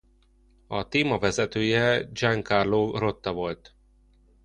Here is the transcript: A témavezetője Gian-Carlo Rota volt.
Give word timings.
A 0.67 0.87
témavezetője 0.87 2.09
Gian-Carlo 2.11 2.97
Rota 2.97 3.33
volt. 3.33 3.75